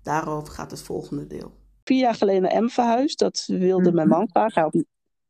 [0.03, 1.55] Daarover gaat het volgende deel.
[1.83, 3.19] vier jaar geleden naar M verhuisd.
[3.19, 4.17] Dat wilde mijn Mhm.
[4.17, 4.53] man graag.
[4.53, 4.83] Hij, had-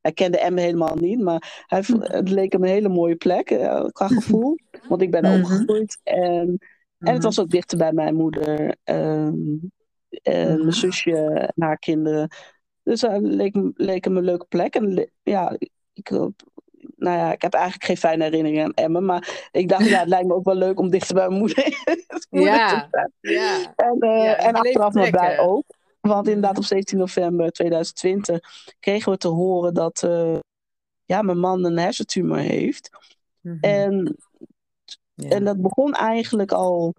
[0.07, 2.01] hij kende M helemaal niet, maar hij, Mhm.
[2.01, 4.57] het leek hem een hele mooie plek eh, qua gevoel.
[4.87, 5.39] Want ik ben Mhm.
[5.39, 5.99] opgegroeid.
[6.03, 6.57] En, en
[6.97, 7.21] het mhm.
[7.21, 8.75] was ook dichter bij mijn moeder.
[8.83, 9.33] ehm,
[10.21, 10.59] en Mhm.
[10.61, 11.15] mijn zusje
[11.55, 12.29] en haar kinderen.
[12.83, 14.75] Dus het leek, me- leek hem een leuke plek.
[14.75, 15.55] En ja,
[15.93, 16.09] ik,
[16.95, 19.05] nou ja, ik heb eigenlijk geen fijne herinneringen aan Emmen.
[19.05, 21.63] Maar ik dacht, ja, het lijkt me ook wel leuk om dichter bij mijn moeder,
[22.29, 22.67] moeder Ja.
[22.81, 23.11] te zijn.
[23.35, 25.65] Ja, En, eh, Ja, en je bleef achteraf maar blij ook.
[26.07, 28.39] Want inderdaad, op 17 november 2020
[28.79, 30.39] kregen we te horen dat eh,
[31.05, 32.89] ja, mijn man een hersentumor heeft.
[33.41, 33.57] Mhm.
[33.61, 34.17] En,
[35.13, 35.29] Ja.
[35.29, 36.93] en dat begon eigenlijk al.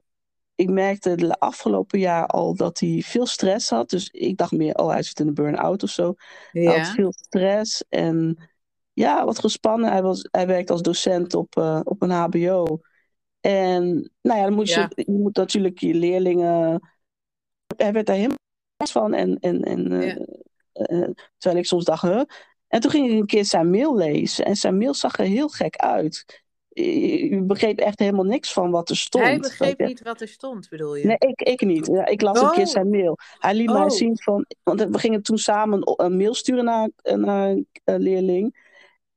[0.54, 3.90] Ik merkte de afgelopen jaar al dat hij veel stress had.
[3.90, 6.14] Dus ik dacht meer, oh, hij zit in een burn-out of zo.
[6.50, 8.48] Hij had veel stress en
[8.92, 9.90] ja, wat gespannen.
[9.90, 12.80] Hij, was, hij werkt als docent op, eh, op een HBO.
[13.40, 14.90] En nou ja, dan moet je, Ja.
[14.94, 16.80] je moet natuurlijk je leerlingen.
[17.76, 18.36] Hij werd daar helemaal
[18.86, 19.14] van.
[19.14, 20.16] En, en, en, eh, Ja.
[20.72, 22.22] eh, terwijl ik soms dacht, huh?
[22.68, 24.44] En toen ging ik een keer zijn mail lezen.
[24.44, 26.42] En zijn mail zag er heel gek uit.
[26.68, 29.24] Je je begreep echt helemaal niks van wat er stond.
[29.24, 31.04] Hij begreep niet wat er stond, bedoel je?
[31.06, 31.86] Nee, ik, ik niet.
[31.86, 32.70] Ja, ik las een keer Oh.
[32.70, 33.16] zijn mail.
[33.38, 33.90] Hij liet mij Oh.
[33.90, 34.46] zien van.
[34.62, 38.66] Want we gingen toen samen een- mail sturen naar, naar een eh, leerling.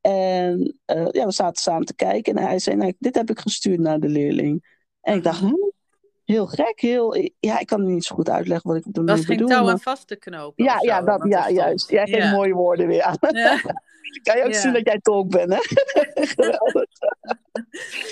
[0.01, 2.35] En eh, ja, we zaten samen te kijken.
[2.35, 4.79] En hij zei: nou, Dit heb ik gestuurd naar de leerling.
[5.01, 5.53] En ik dacht: huh?
[6.31, 6.79] Heel gek.
[6.81, 9.49] Heel, ja, ik kan niet zo goed uitleggen wat ik ermee was geen bedoel.
[9.51, 10.63] touw maar- aan vast te knopen.
[10.63, 11.89] Ja, ja, dat, ja juist.
[11.89, 12.31] Jij geeft Ja.
[12.31, 13.17] mooie woorden weer aan.
[13.19, 13.59] Ja.
[14.23, 15.59] kan je ook zien dat jij tolk bent, hè?
[16.35, 16.89] Geweldig.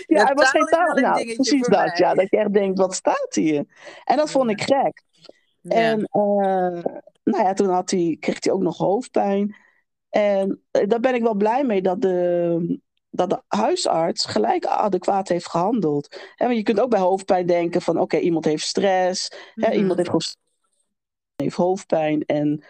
[0.08, 1.94] ja, hij was geen taal Nou, precies dat, mij.
[1.96, 2.14] ja.
[2.14, 3.66] Dat je echt denkt: wat staat hier?
[4.04, 5.04] En dat vond ik gek.
[5.62, 6.84] En eh,
[7.24, 9.56] nou ja, toen had hij, kreeg hij ook nog hoofdpijn.
[10.10, 12.80] En eh, daar ben ik wel blij mee dat de,
[13.10, 16.20] dat de huisarts gelijk adequaat heeft gehandeld.
[16.36, 19.32] Hè, want je kunt ook bij hoofdpijn denken van oké, iemand heeft stress.
[19.54, 19.78] Hè, Mhm.
[19.78, 20.38] iemand heeft,
[21.36, 22.26] heeft hoofdpijn.
[22.26, 22.64] En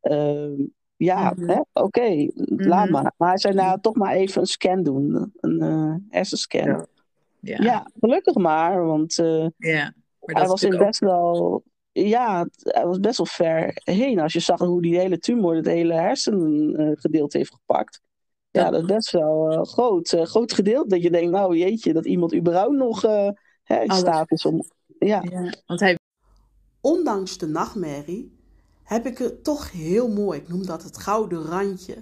[0.00, 0.52] ehm,
[0.96, 1.48] ja, Mhm.
[1.50, 2.92] hè, oké, laat Mhm.
[2.92, 3.12] maar.
[3.16, 5.32] Maar hij zei nou toch maar even een scan doen.
[5.40, 6.64] Een eh hersenscan.
[6.66, 6.86] Ja.
[7.40, 7.56] Ja.
[7.62, 7.90] Ja.
[8.00, 8.84] gelukkig maar.
[8.86, 9.94] Want eh, Ja.
[10.20, 11.62] Maar hij dat was in best wel.
[11.92, 14.20] Ja, het- hij was best wel ver heen.
[14.20, 18.00] Als je zag hoe die hele tumor het hele hersengedeelte heeft gepakt.
[18.62, 20.12] Ja, Dat- is best wel eh, groot.
[20.12, 20.88] eh, groot gedeelte.
[20.88, 23.28] Dat je denkt, nou jeetje, dat iemand überhaupt nog eh,
[23.62, 23.98] hè, in Alles.
[24.02, 24.64] staat is om.
[24.98, 25.22] Ja.
[25.66, 25.98] Want hij
[26.80, 28.36] Ondanks de nachtmerrie
[28.82, 30.38] heb ik het toch heel mooi.
[30.38, 31.96] Ik noem dat het gouden randje.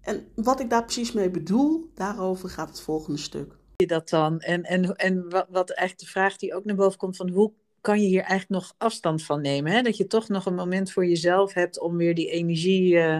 [0.00, 3.56] En wat ik daar precies mee bedoel, daarover gaat het volgende stuk.
[3.76, 4.40] je dat dan?
[4.40, 7.52] En, en, en wat, wat eigenlijk de vraag die ook naar boven komt van hoe
[7.80, 9.72] kan je hier eigenlijk nog afstand van nemen?
[9.72, 9.82] Hè?
[9.82, 13.18] Dat je toch nog een moment voor jezelf hebt om weer die energie eh,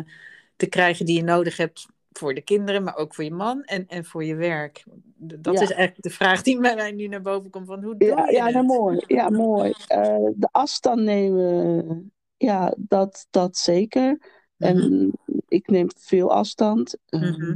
[0.57, 3.87] te krijgen die je nodig hebt voor de kinderen, maar ook voor je man en,
[3.87, 4.85] en voor je werk.
[5.17, 5.61] Dat Ja.
[5.63, 8.27] is eigenlijk de vraag die bij mij nu naar boven komt van hoe doe ja,
[8.27, 8.55] je ja het?
[8.55, 9.05] nou, mooi.
[9.07, 9.73] Ja, mooi.
[9.87, 14.19] Eh, de afstand nemen, ja, dat, dat zeker.
[14.57, 14.71] Mhm.
[14.71, 15.13] En
[15.49, 16.97] ik neem veel afstand.
[17.11, 17.55] Mhm.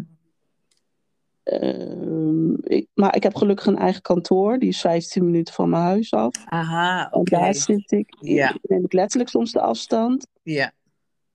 [1.43, 4.59] Ehm, ik, maar ik heb gelukkig een eigen kantoor.
[4.59, 6.45] Die is 15 minuten van mijn huis af.
[6.45, 7.31] Aha, oké.
[7.31, 8.17] daar zit ik.
[8.21, 8.57] Ja.
[8.63, 10.27] Neem ik letterlijk soms de afstand.
[10.43, 10.73] Ja.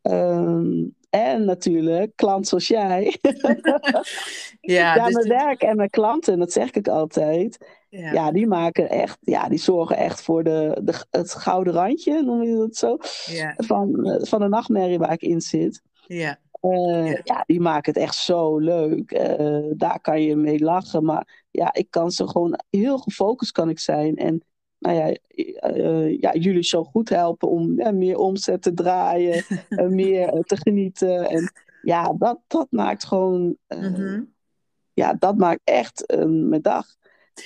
[0.02, 3.16] Ehm, en natuurlijk, klant zoals jij.
[4.62, 7.58] Ja, Ja, dus mijn werk en mijn klanten, dat zeg ik altijd.
[7.90, 8.12] ja.
[8.12, 12.44] Ja, die maken echt, ja, die zorgen echt voor de, de, het gouden randje, noem
[12.44, 12.98] je dat zo?
[13.26, 15.82] Ja, Van, eh, van de nachtmerrie waar ik in zit.
[16.08, 16.40] ja.
[16.60, 17.20] Eh, Ja.
[17.24, 17.44] ja.
[17.46, 19.12] die maken het echt zo leuk.
[19.12, 21.04] Eh, daar kan je mee lachen.
[21.06, 24.16] Maar ja, ik kan ze gewoon heel gefocust kan ik zijn.
[24.18, 24.44] En
[24.82, 25.18] nou ja,
[25.60, 29.46] eh, ja jullie zo goed helpen om ja, meer omzet te draaien.
[29.70, 31.30] eh, meer eh, te genieten.
[31.30, 33.58] En ja, dat, dat maakt gewoon...
[33.68, 34.24] Mhm.
[34.94, 36.86] Ja, dat maakt echt mijn dag.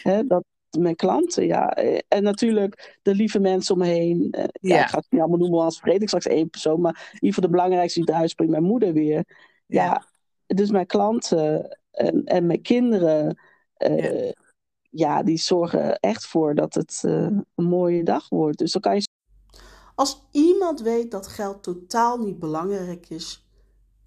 [0.02, 0.44] Hè, dat,
[0.80, 1.70] mijn klanten, ja.
[2.08, 4.28] En natuurlijk de lieve mensen om me heen.
[4.32, 4.82] Ja, ja.
[4.82, 6.82] ik ga het niet allemaal noemen, als vergeet ik straks één persoon.
[6.82, 9.26] Maar in ieder geval de belangrijkste die eruit springt, mijn moeder weer.
[9.66, 10.06] Ja, ja
[10.56, 13.38] dus mijn klanten en, en mijn kinderen.
[13.78, 14.34] Uh, ja.
[15.24, 18.58] Die zorgen echt voor dat het uh, een mooie dag wordt.
[18.58, 19.08] Dus dan kan je.
[19.96, 23.46] Als iemand weet dat geld totaal niet belangrijk is,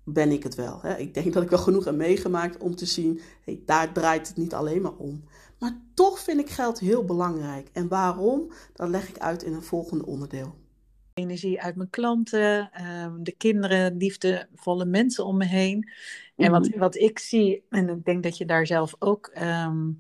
[0.05, 0.79] ben ik het wel.
[0.83, 0.97] Hè?
[0.97, 4.37] Ik denk dat ik wel genoeg heb meegemaakt om te zien, hey, daar draait het
[4.37, 5.25] niet alleen maar om.
[5.59, 7.69] Maar toch vind ik geld heel belangrijk.
[7.73, 8.53] En waarom?
[8.75, 10.55] Dat leg ik uit in een volgende onderdeel.
[11.15, 15.91] Energie uit mijn klanten, ehm, de kinderen, liefdevolle mensen om me heen.
[16.37, 16.79] En wat, mhm.
[16.79, 19.91] wat ik zie, en ik denk dat je daar zelf ook ehm,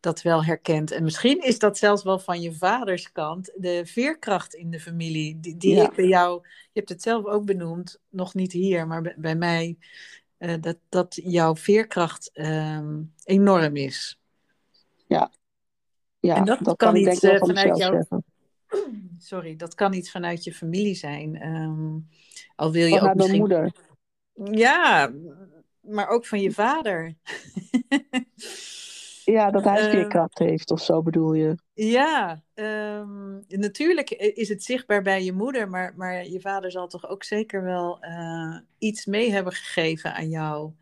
[0.00, 0.90] dat wel herkent.
[0.90, 5.40] En misschien is dat zelfs wel van je vaders kant, de veerkracht in de familie.
[5.40, 9.14] Die, die ik bij jou, je hebt het zelf ook benoemd, nog niet hier, maar
[9.16, 9.78] bij, mij,
[10.38, 14.20] uh, dat, dat jouw veerkracht ehm, enorm is.
[15.06, 15.32] Ja.
[16.20, 18.04] ja, en dat, kan, iets uh, vanuit jou.
[19.18, 21.46] Sorry, dat kan iets vanuit je familie zijn.
[21.46, 22.08] Um,
[22.56, 23.38] al wil je ook misschien...
[23.38, 23.72] moeder.
[24.50, 25.12] Ja,
[25.80, 27.14] maar ook van je vader.
[29.32, 31.54] Ja, dat hij veerkracht ehm, heeft of zo bedoel je?
[31.74, 37.08] Ja, um, natuurlijk is het zichtbaar bij je moeder, maar, maar je vader zal toch
[37.08, 40.72] ook zeker wel uh, iets mee hebben gegeven aan jou.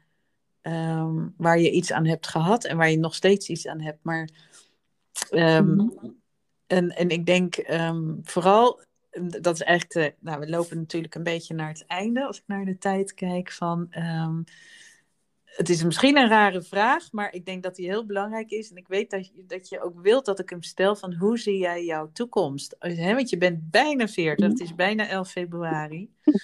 [0.63, 3.99] Um, waar je iets aan hebt gehad en waar je nog steeds iets aan hebt.
[4.03, 4.29] Maar,
[5.63, 6.15] mm
[6.67, 7.57] en, en ik denk
[8.23, 8.81] vooral,
[9.41, 12.45] dat is eigenlijk, de, nou we lopen natuurlijk een beetje naar het einde als ik
[12.47, 13.89] naar de tijd kijk van
[15.57, 18.71] het is misschien een rare vraag, maar ik denk dat die heel belangrijk is.
[18.71, 21.39] En ik weet dat je, dat je ook wilt dat ik hem stel van hoe
[21.39, 22.77] zie jij jouw toekomst?
[22.79, 26.11] Want je bent bijna 40, het is bijna 11 februari.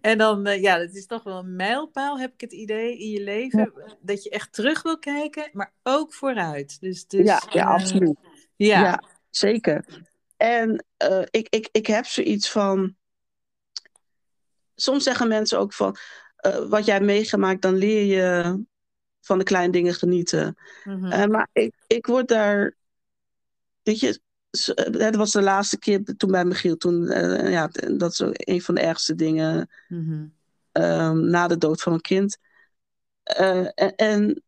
[0.00, 3.10] en dan, uh, ja, het is toch wel een mijlpaal, heb ik het idee, in
[3.10, 3.72] je leven.
[4.00, 6.80] Dat je echt terug wil kijken, maar ook vooruit.
[6.80, 8.18] Dus, dus, ja, ja, uh, absoluut.
[8.56, 8.80] Ja.
[8.80, 9.02] ja.
[9.30, 9.84] zeker.
[10.36, 12.96] En uh, ik, ik, ik heb zoiets van.
[14.76, 15.96] Soms zeggen mensen ook van
[16.46, 18.58] uh, wat jij meegemaakt, dan leer je
[19.20, 20.56] van de kleine dingen genieten.
[20.84, 21.12] Mm -hmm.
[21.12, 22.76] uh, maar ik, ik word daar.
[23.82, 24.20] Weet je,
[24.98, 26.76] het was de laatste keer toen bij Michiel.
[26.76, 30.34] Toen, uh, ja, dat is een van de ergste dingen mm -hmm.
[30.84, 32.38] um, na de dood van een kind.
[33.22, 34.42] en, en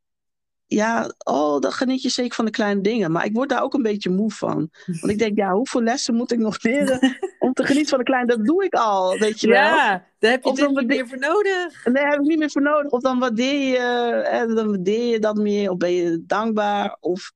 [0.67, 3.13] ja, oh, dan geniet je zeker van de kleine dingen.
[3.13, 4.71] Maar ik word daar ook een beetje moe van.
[4.87, 8.05] Want ik denk, ja, hoeveel lessen moet ik nog leren om te genieten van de
[8.05, 8.37] kleine?
[8.37, 9.57] Dat doe ik al, weet je wel.
[9.57, 11.85] Ja, daar heb je of niet meer voor nodig.
[11.85, 12.91] Nee, daar heb ik niet meer voor nodig.
[12.91, 15.71] Of dan waardeer je, dan waardeer je dat meer.
[15.71, 16.97] Of ben je dankbaar.
[17.01, 17.33] Of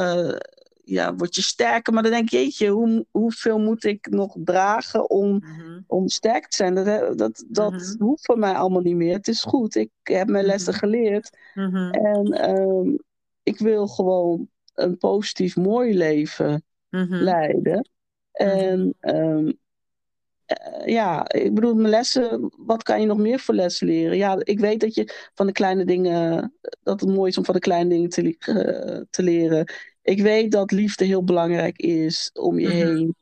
[0.00, 0.36] uh,
[0.88, 1.92] ja, word je sterker.
[1.92, 5.84] Maar dan denk je, jeetje, hoe, hoeveel moet ik nog dragen om, mm-hmm.
[5.86, 6.74] om sterk te zijn?
[6.74, 7.96] Dat, dat, dat mm-hmm.
[7.98, 9.14] hoeft voor mij allemaal niet meer.
[9.14, 9.74] Het is goed.
[9.74, 10.90] Ik heb mijn lessen mm-hmm.
[10.90, 11.36] geleerd.
[11.90, 12.98] En um,
[13.42, 16.64] ik wil gewoon een positief, mooi leven
[17.08, 17.88] leiden.
[18.32, 19.58] En um,
[20.46, 24.16] uh, ja, ik bedoel, mijn lessen, wat kan je nog meer voor lessen leren?
[24.16, 27.54] Ja, ik weet dat je van de kleine dingen, dat het mooi is om van
[27.54, 29.72] de kleine dingen te, uh, te leren.
[30.06, 32.96] Ik weet dat liefde heel belangrijk is om je mm -hmm.
[32.96, 33.16] heen.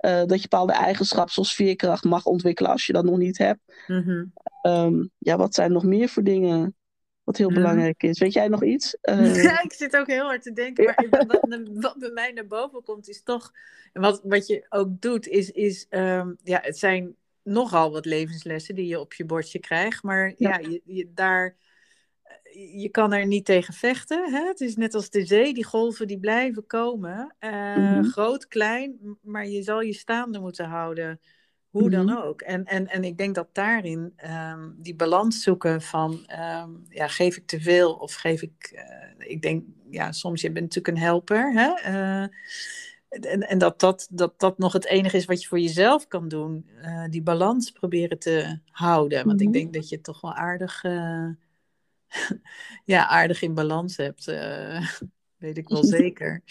[0.00, 3.60] Uh, dat je bepaalde eigenschappen zoals veerkracht mag ontwikkelen als je dat nog niet hebt.
[3.86, 4.32] Mm -hmm.
[4.72, 6.76] um, ja, wat zijn nog meer voor dingen
[7.24, 7.62] wat heel mm -hmm.
[7.62, 8.18] belangrijk is?
[8.18, 8.96] Weet jij nog iets?
[9.02, 9.42] Uh...
[9.42, 10.84] Ja, ik zit ook heel hard te denken.
[10.84, 13.52] Maar wat, wat, wat, bij mij naar boven komt is toch...
[13.92, 15.50] Wat, wat je ook doet is...
[15.50, 20.02] is um, ja, het zijn nogal wat levenslessen die je op je bordje krijgt.
[20.02, 21.56] Maar ja, ja je, je, daar
[22.52, 24.32] je kan er niet tegen vechten.
[24.32, 24.46] Hè?
[24.46, 27.34] Het is net als de zee, die golven die blijven komen.
[27.40, 28.04] Uh, mm-hmm.
[28.04, 31.20] Groot, klein, maar je zal je staande moeten houden.
[31.70, 32.40] Hoe dan ook.
[32.40, 34.14] En, en, en ik denk dat daarin
[34.52, 39.28] um, die balans zoeken van, um, ja, geef ik te veel of geef ik, uh,
[39.30, 41.52] ik denk, ja, soms je bent natuurlijk een helper.
[41.52, 41.90] Hè?
[41.92, 42.28] Uh,
[43.08, 46.28] en, en dat, dat, dat dat nog het enige is wat je voor jezelf kan
[46.28, 46.70] doen.
[47.10, 49.26] Die balans proberen te houden.
[49.26, 50.84] Want ik denk dat je toch wel aardig
[52.84, 54.28] ja, aardig in balans hebt.
[54.28, 54.86] Uh,
[55.36, 56.42] weet ik wel zeker.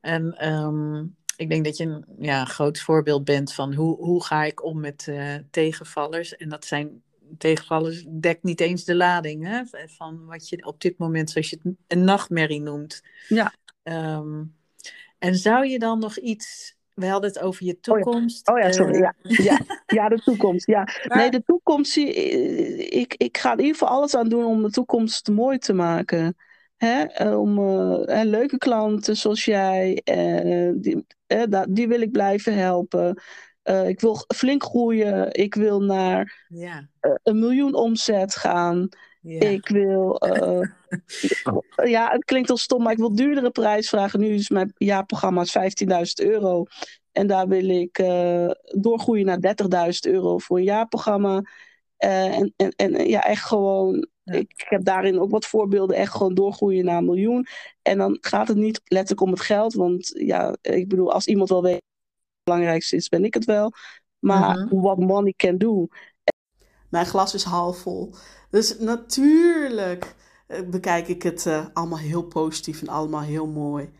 [0.00, 4.44] En um, ik denk dat je een ja, groot voorbeeld bent van hoe, hoe ga
[4.44, 6.36] ik om met uh, tegenvallers.
[6.36, 7.02] En dat zijn
[7.38, 11.58] tegenvallers, dekt niet eens de lading hè, van wat je op dit moment, zoals je
[11.62, 13.02] het een nachtmerrie noemt.
[13.28, 13.54] Ja.
[13.82, 14.54] Um,
[15.18, 18.48] en zou je dan nog iets we hadden het over je toekomst.
[18.48, 18.98] Oh ja, oh ja sorry.
[18.98, 19.14] Ja.
[19.22, 19.60] Ja.
[19.86, 20.66] ja, de toekomst.
[20.66, 20.88] Ja.
[21.08, 21.18] Maar...
[21.18, 21.96] Nee, de toekomst.
[21.96, 26.36] Ik, ik ga in ieder geval alles aan doen om de toekomst mooi te maken.
[26.76, 27.34] Hè?
[27.36, 31.06] Om uh, leuke klanten zoals jij, uh, die,
[31.68, 33.22] die wil ik blijven helpen.
[33.86, 35.32] ik wil flink groeien.
[35.32, 36.88] Ik wil naar ja.
[37.22, 38.88] een miljoen omzet gaan.
[39.26, 40.60] Ik wil, uh,
[41.94, 44.20] ja, het klinkt al stom, maar ik wil duurdere prijs vragen.
[44.20, 46.64] Nu is mijn jaarprogramma 15.000 euro.
[47.12, 51.42] En daar wil ik uh, doorgroeien naar 30.000 euro voor een jaarprogramma.
[51.98, 56.34] Uh, en, en, en ja, echt gewoon Ik heb daarin ook wat voorbeelden, echt gewoon
[56.34, 57.46] doorgroeien naar een miljoen.
[57.82, 61.48] En dan gaat het niet letterlijk om het geld, want ja, ik bedoel, als iemand
[61.48, 63.72] wel weet wat het belangrijkste is, ben ik het wel.
[64.18, 64.82] Maar uh -huh.
[64.82, 65.86] what money can do.
[66.88, 68.14] Mijn glas is half vol.
[68.50, 70.14] Dus natuurlijk
[70.70, 73.90] bekijk ik het uh, allemaal heel positief en allemaal heel mooi.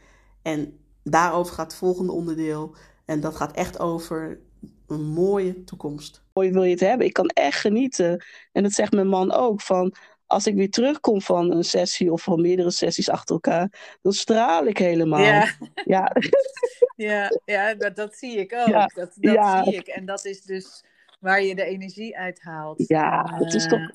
[0.42, 2.75] En daarover gaat het volgende onderdeel.
[3.05, 4.38] En dat gaat echt over
[4.87, 6.22] een mooie toekomst.
[6.33, 7.07] Mooi wil je het hebben.
[7.07, 8.25] Ik kan echt genieten.
[8.53, 9.61] En dat zegt mijn man ook.
[9.61, 9.94] Van
[10.27, 14.66] als ik weer terugkom van een sessie of van meerdere sessies achter elkaar, dan straal
[14.66, 15.20] ik helemaal.
[15.20, 15.51] Ja,
[15.85, 16.12] ja.
[16.96, 18.66] ja, ja dat, dat zie ik ook.
[18.66, 18.87] Ja.
[18.94, 19.64] Dat, dat ja.
[19.64, 19.87] zie ik.
[19.87, 20.85] En dat is dus
[21.18, 22.88] waar je de energie uithaalt.
[22.88, 23.90] Ja, en, het is toch.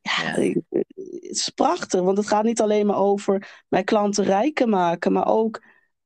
[0.00, 0.52] Ja, ja.
[0.70, 0.84] het
[1.20, 5.62] is prachtig, want het gaat niet alleen maar over mijn klanten rijker maken, maar ook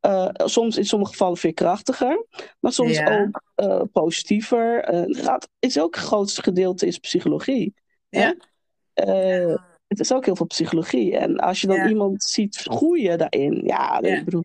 [0.06, 2.26] uh, soms in sommige gevallen veel krachtiger,
[2.60, 3.20] maar soms ja.
[3.20, 4.94] ook uh, positiever.
[4.94, 7.74] Uh, het gaat, is ook het grootste gedeelte is psychologie.
[8.08, 8.34] Ja.
[9.86, 11.16] Het is ook heel veel psychologie.
[11.16, 11.88] En als je dan ja.
[11.88, 14.16] iemand ziet groeien daarin, ja, ja.
[14.16, 14.44] ik bedoel,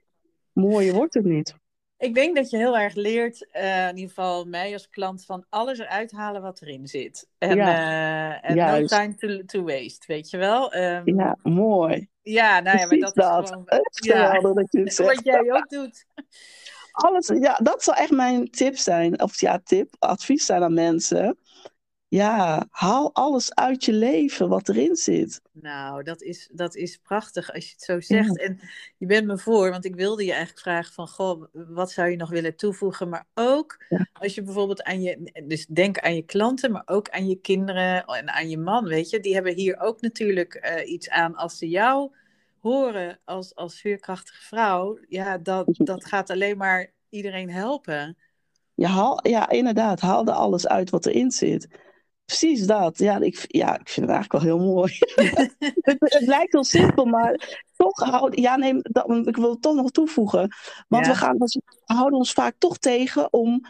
[0.51, 1.55] mooier wordt het niet.
[1.97, 5.45] Ik denk dat je heel erg leert, uh, in ieder geval mij als klant, van
[5.49, 7.29] alles eruit halen wat erin zit.
[7.37, 10.75] En, ja, uh, no time to, to, waste, weet je wel?
[10.75, 12.09] Um, ja, mooi.
[12.21, 13.43] Ja, nou ja, maar dat, dat.
[13.43, 13.63] is gewoon...
[13.65, 15.09] Het ja, dat je het zegt.
[15.15, 16.05] Wat jij ook doet.
[16.91, 19.21] Alles, ja, dat zou echt mijn tip zijn.
[19.21, 21.37] Of ja, tip, advies zijn aan mensen.
[22.09, 25.41] Ja, haal alles uit je leven wat erin zit.
[25.51, 28.39] Nou, dat is, dat is prachtig als je het zo zegt.
[28.39, 28.45] Ja.
[28.45, 28.59] En
[28.97, 31.07] je bent me voor, want ik wilde je eigenlijk vragen van...
[31.07, 33.09] Goh, wat zou je nog willen toevoegen?
[33.09, 34.07] Maar ook ja.
[34.13, 35.43] als je bijvoorbeeld aan je...
[35.47, 39.09] Dus denk aan je klanten, maar ook aan je kinderen en aan je man, weet
[39.09, 39.19] je.
[39.19, 42.11] Die hebben hier ook natuurlijk uh, iets aan als ze jou
[42.59, 44.99] horen als, als vuurkrachtige vrouw.
[45.07, 48.17] Ja, dat, dat gaat alleen maar iedereen helpen.
[48.73, 49.99] Ja, haal, ja, inderdaad.
[49.99, 51.67] Haal er alles uit wat erin zit.
[52.27, 52.97] Precies dat.
[52.97, 54.97] Ja ik, ja, ik vind het eigenlijk wel heel mooi.
[55.81, 58.41] het, het, lijkt heel simpel, maar toch houden.
[58.41, 60.55] Ja, nee, dat, ik wil het toch nog toevoegen.
[60.87, 61.11] Want ja.
[61.11, 63.61] we, gaan, we houden ons vaak toch tegen om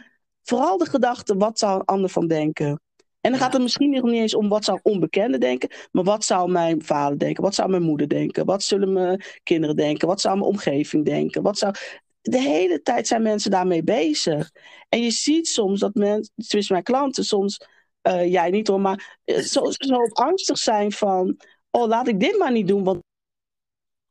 [0.42, 2.80] vooral de gedachte: wat zou een ander van denken?
[3.20, 6.24] En dan gaat het misschien nog niet eens om wat zou onbekende denken, maar wat
[6.24, 7.42] zou mijn vader denken?
[7.42, 8.44] Wat zou mijn moeder denken?
[8.44, 10.08] Wat zullen mijn kinderen denken?
[10.08, 11.42] Wat zou mijn omgeving denken?
[11.42, 11.74] Wat zou...
[12.20, 14.50] De hele tijd zijn mensen daarmee bezig.
[14.88, 17.60] En je ziet soms dat mensen, tussen mijn klanten, soms
[18.08, 21.36] uh, jij niet hoor, maar zo, zo angstig zijn van,
[21.70, 23.02] oh laat ik dit maar niet doen, want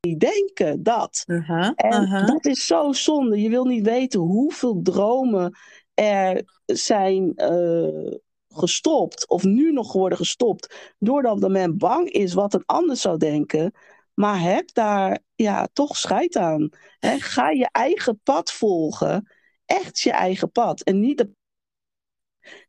[0.02, 1.24] niet denken dat.
[1.26, 2.28] Uh -huh, en uh -huh.
[2.28, 3.42] dat is zo zonde.
[3.42, 5.58] Je wil niet weten hoeveel dromen
[5.94, 8.14] er zijn uh,
[8.48, 13.18] gestopt, of nu nog worden gestopt, doordat de men bang is wat een ander zou
[13.18, 13.74] denken.
[14.14, 16.70] Maar heb daar ja, toch scheid aan.
[17.00, 19.32] He, ga je eigen pad volgen.
[19.66, 20.82] Echt je eigen pad.
[20.82, 21.32] En niet de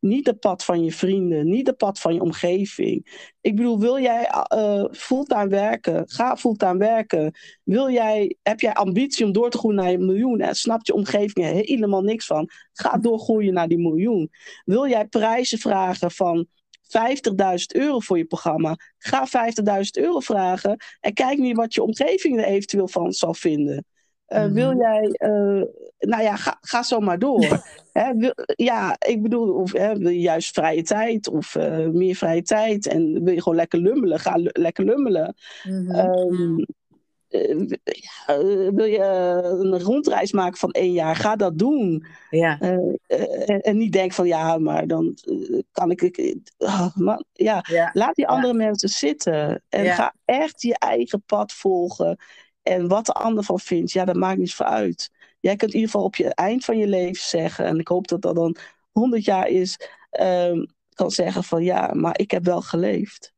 [0.01, 3.27] niet de pad van je vrienden, niet de pad van je omgeving.
[3.41, 6.03] Ik bedoel, wil jij uh, fulltime werken?
[6.07, 7.35] Ga fulltime werken.
[7.65, 10.41] Wil jij, heb jij ambitie om door te groeien naar een miljoen?
[10.41, 12.51] En snapt je omgeving er helemaal niks van?
[12.73, 14.31] Ga doorgroeien naar die miljoen.
[14.65, 16.47] Wil jij prijzen vragen van
[16.83, 16.97] 50.000
[17.67, 18.77] euro voor je programma?
[18.99, 23.85] Ga 50.000 euro vragen en kijk niet wat je omgeving er eventueel van zal vinden.
[24.29, 24.55] Uh, mm-hmm.
[24.55, 25.65] Wil jij, uh,
[25.99, 27.67] nou ja, ga, ga zo maar door.
[27.93, 32.15] Hè, wil, ja, ik bedoel, of, hè, wil je juist vrije tijd of uh, meer
[32.15, 35.35] vrije tijd en wil je gewoon lekker lummelen, ga lekker lummelen.
[35.63, 35.99] Mhm.
[35.99, 36.67] Um,
[37.29, 38.37] ja,
[38.75, 39.03] wil je
[39.61, 42.07] een rondreis maken van één jaar, ga dat doen.
[42.31, 42.61] Ja.
[42.61, 45.17] en, en, niet denk van ja, maar dan
[45.73, 46.37] kan ik.
[46.59, 47.91] Oh, maar, ja, ja.
[47.93, 48.65] laat die andere ja.
[48.65, 52.19] mensen zitten en ga echt je eigen pad volgen.
[52.69, 55.11] En wat de ander van vindt, ja, dat maakt niets voor uit.
[55.41, 58.09] Jij kunt in ieder geval op je eind van je leven zeggen, en ik hoop
[58.09, 58.57] dat dat dan
[58.91, 59.81] 100 jaar is,
[60.21, 63.33] um, kan zeggen van ja, maar ik heb wel geleefd.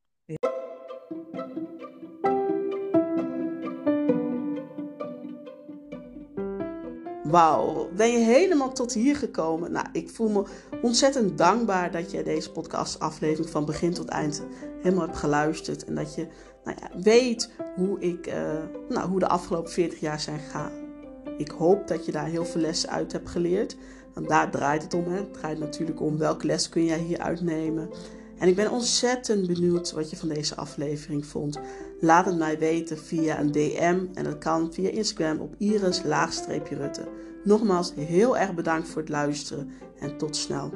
[7.31, 9.73] Wauw, ben je helemaal tot hier gekomen?
[9.73, 10.45] Nou, ik voel me
[10.83, 14.43] ontzettend dankbaar dat je deze podcastaflevering van begin tot eind
[14.83, 15.85] helemaal hebt geluisterd.
[15.85, 16.27] En dat je
[16.65, 18.35] nou ja, weet hoe, ik, uh,
[18.89, 20.73] nou, hoe de afgelopen 40 jaar zijn gegaan.
[21.37, 23.77] Ik hoop dat je daar heel veel lessen uit hebt geleerd.
[24.15, 25.05] Want daar draait het om.
[25.05, 25.17] Hè?
[25.17, 27.91] Het draait natuurlijk om welke les kun jij hier uitnemen.
[28.39, 31.61] En ik ben ontzettend benieuwd wat je van deze aflevering vond.
[32.01, 37.09] Laat het mij weten via een DM en dat kan via Instagram op iris-rutte.
[37.45, 40.71] Nogmaals heel erg bedankt voor het luisteren en tot snel.